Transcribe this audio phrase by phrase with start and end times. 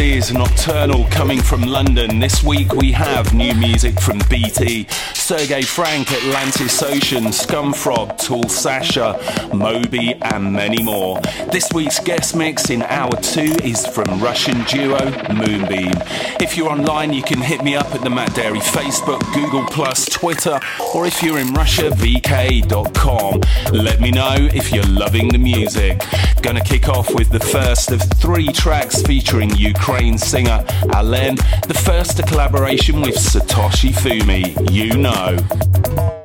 [0.00, 2.20] Is Nocturnal coming from London.
[2.20, 9.18] This week we have new music from BT, Sergey Frank, Atlantis Ocean, Scumfrog, Tool Sasha,
[9.52, 11.20] Moby, and many more.
[11.50, 15.00] This week's guest mix in hour two is from Russian duo
[15.34, 15.92] Moonbeam.
[16.40, 20.06] If you're online, you can hit me up at the Matt Darey Facebook, Google Plus,
[20.06, 20.60] Twitter,
[20.94, 23.40] or if you're in Russia, vk.com.
[23.72, 26.04] Let me know if you're loving the music.
[26.40, 29.87] Gonna kick off with the first of three tracks featuring Ukraine
[30.18, 34.70] singer Alen, the first a collaboration with Satoshi Fumi.
[34.70, 36.17] You know.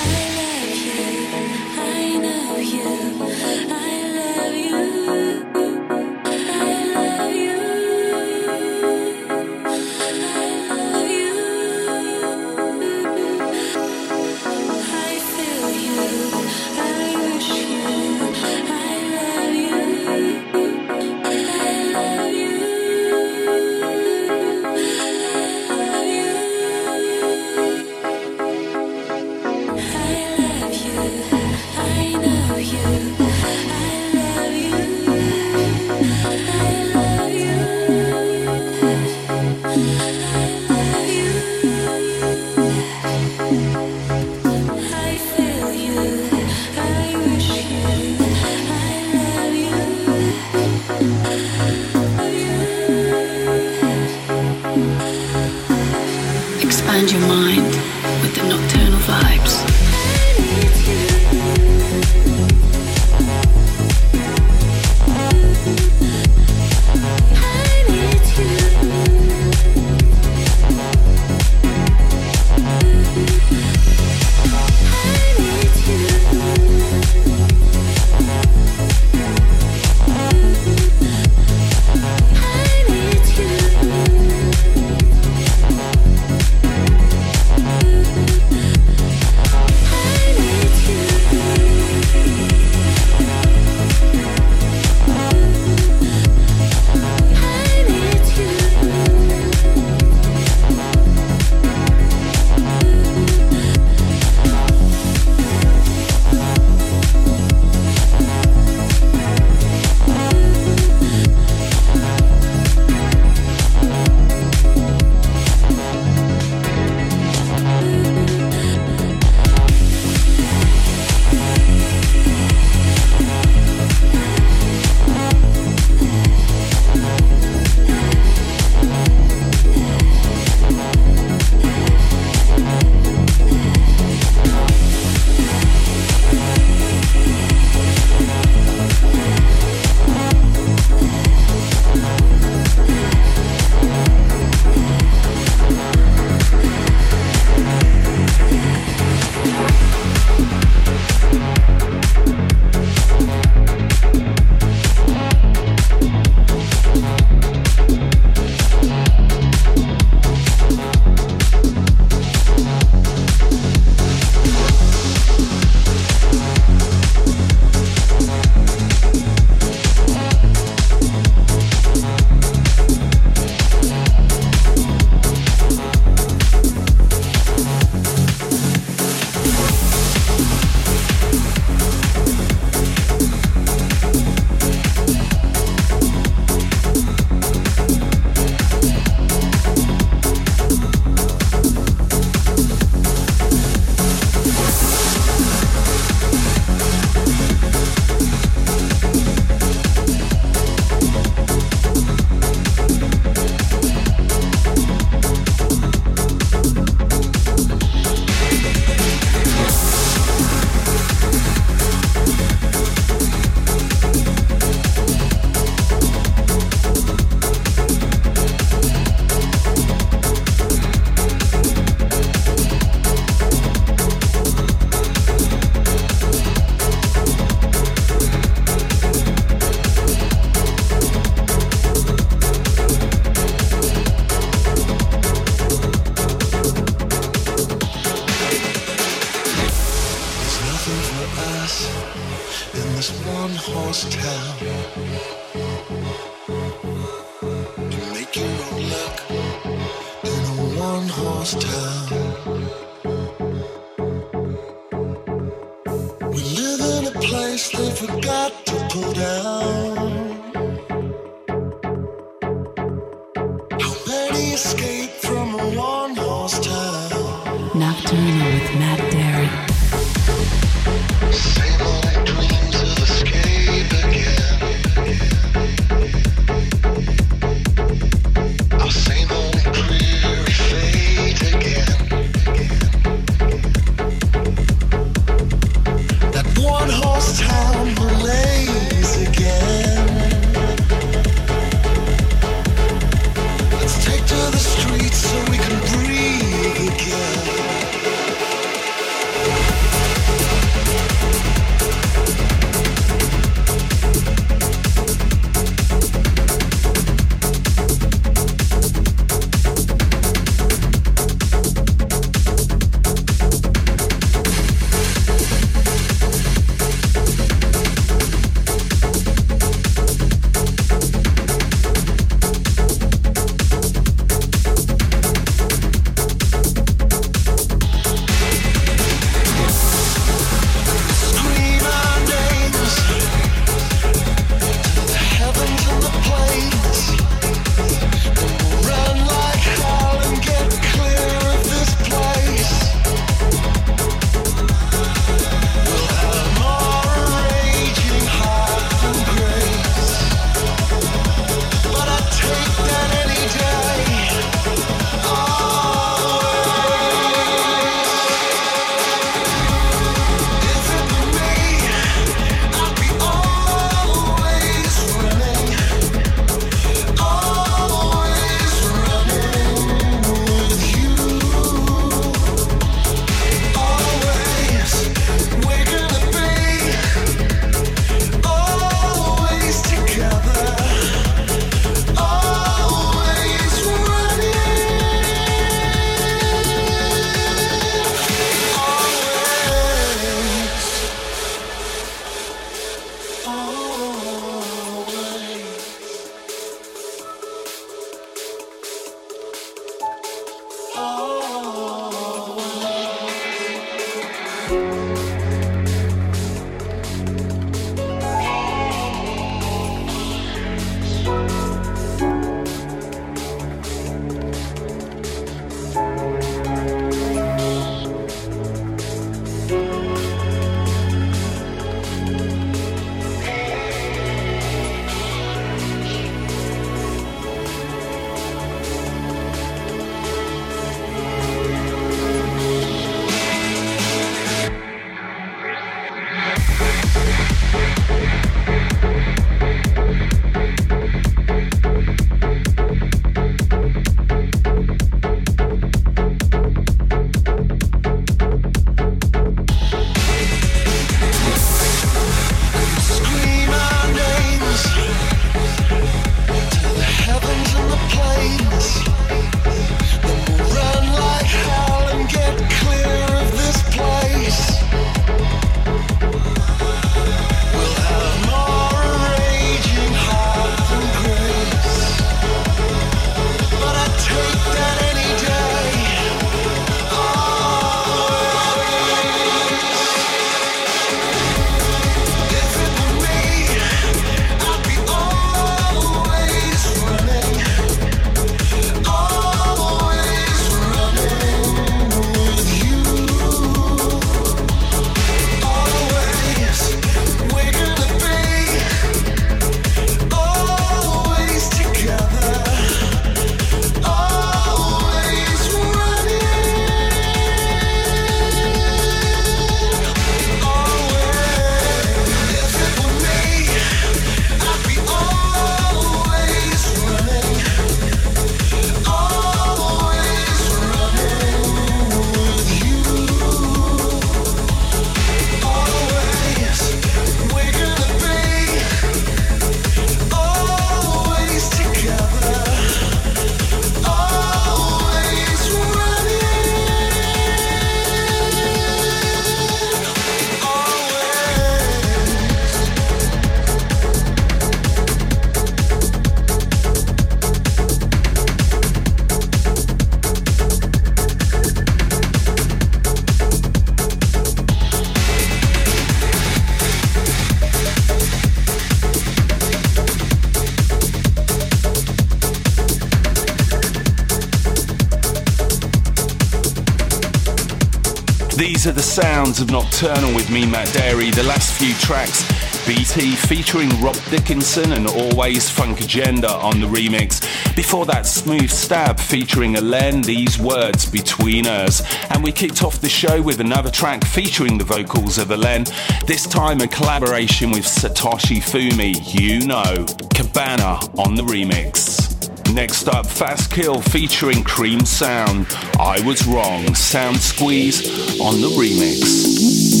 [568.61, 571.33] These are the sounds of Nocturnal with me, Matt Darey.
[571.33, 572.45] The last few tracks,
[572.85, 577.41] BT featuring Rob Dickinson and Always Funk Agenda on the remix.
[577.75, 582.03] Before that, Smooth Stab featuring Alen, These Words Between Us.
[582.29, 585.87] And we kicked off the show with another track featuring the vocals of Alen,
[586.27, 592.30] this time a collaboration with Satoshi Fumi, you know, Cabana on the remix.
[592.73, 595.67] Next up, Fast Kill featuring Cream Sound.
[595.99, 596.95] I was wrong.
[596.95, 598.07] Sound Squeeze
[598.39, 600.00] on the remix.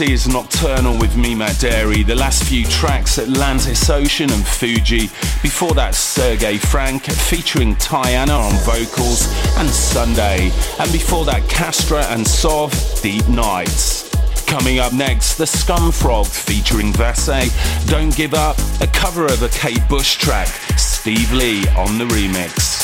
[0.00, 2.06] Is Nocturnal with me, Matt Darey.
[2.06, 5.08] The last few tracks, Atlantis Ocean and Fuji.
[5.42, 9.26] Before that, Sergey Frank featuring Tayana on vocals
[9.56, 10.50] and Sunday.
[10.78, 12.72] And before that, Castra and Sov,
[13.02, 14.08] Deep Nights.
[14.46, 17.50] Coming up next, the Scum Scumfrog featuring Vasse,
[17.88, 22.77] Don't Give Up, a cover of a Kate Bush track, Steve Lee on the remix.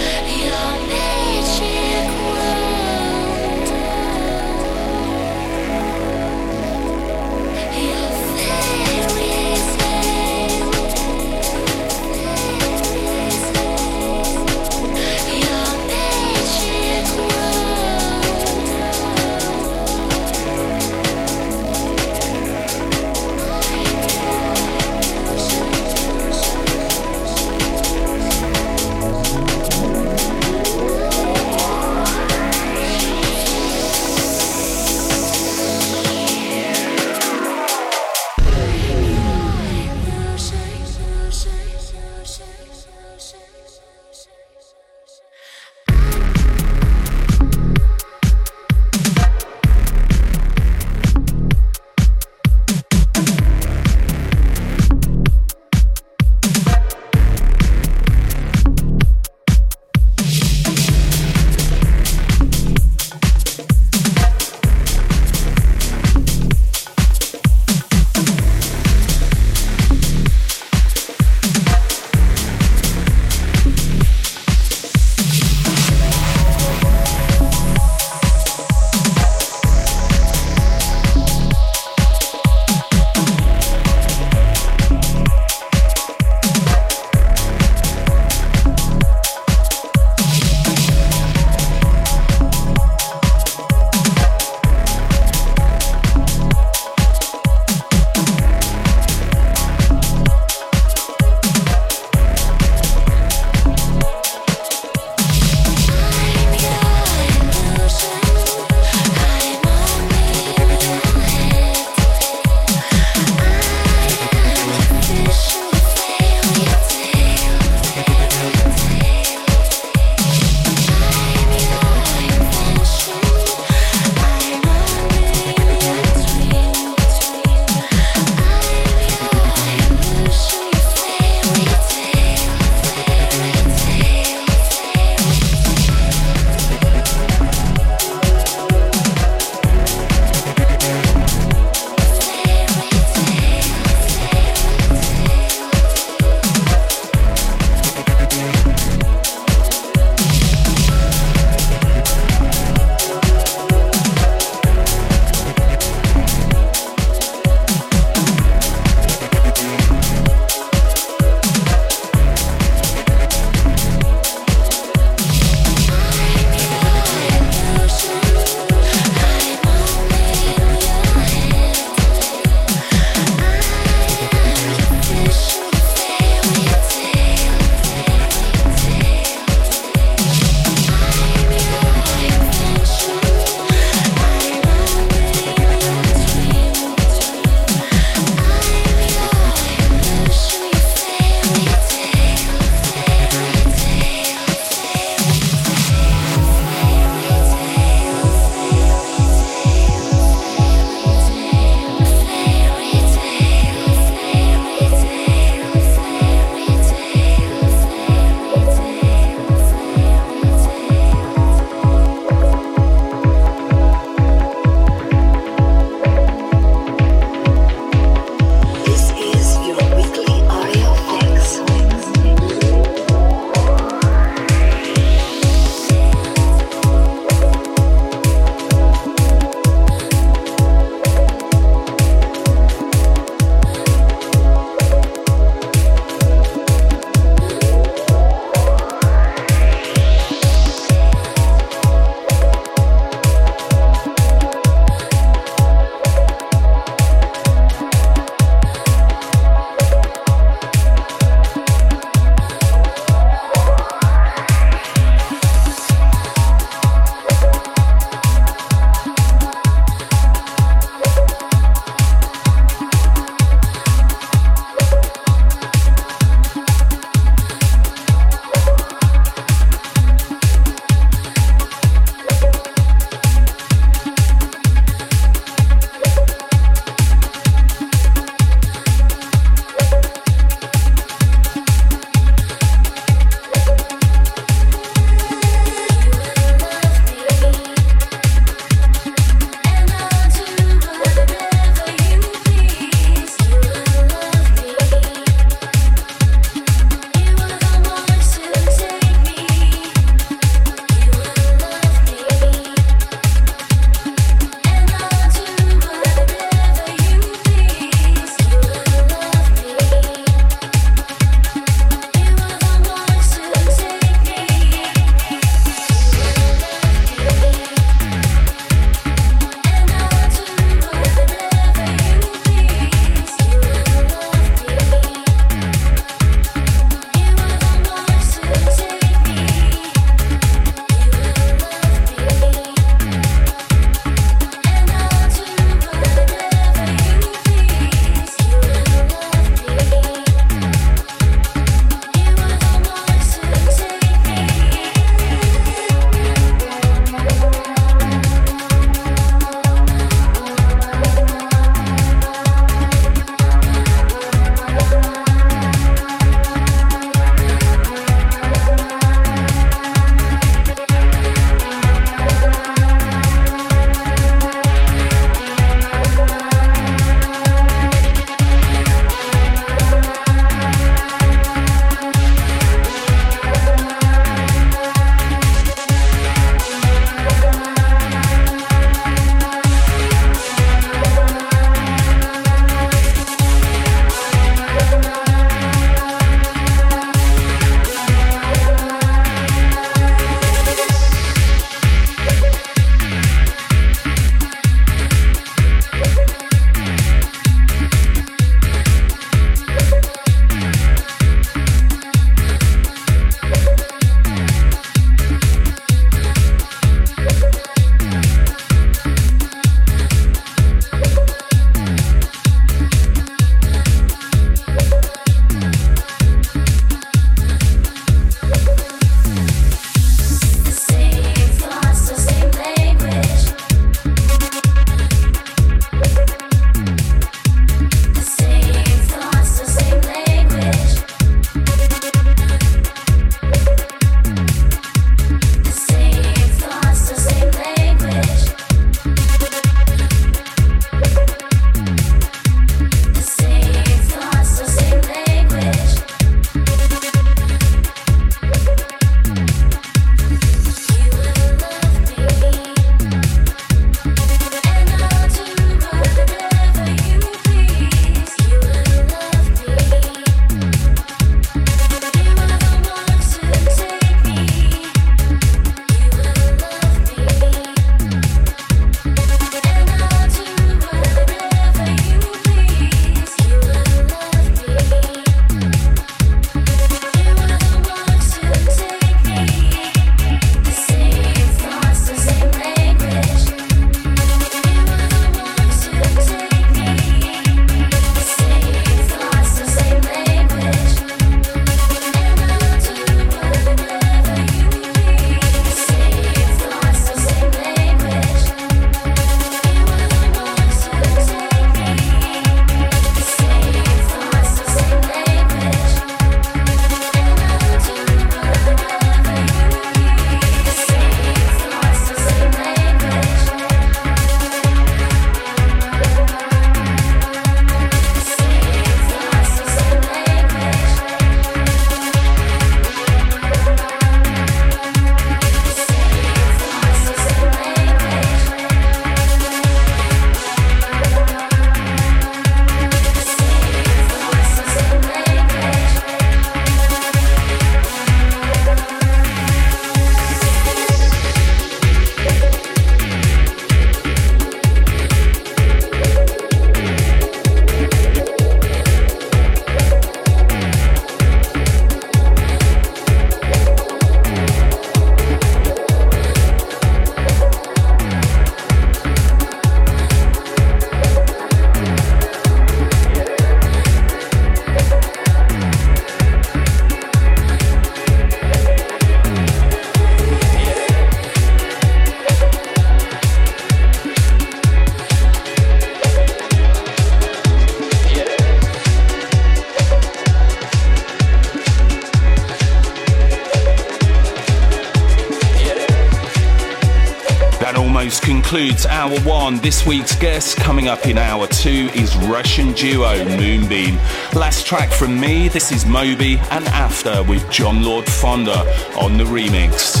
[588.14, 589.56] Concludes hour one.
[589.58, 593.96] This week's guest coming up in hour two is Russian duo Moonbeam.
[594.32, 598.60] Last track from me, this is Moby and After with John Lord Fonda
[598.96, 600.00] on the remix.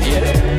[0.00, 0.51] Yeah.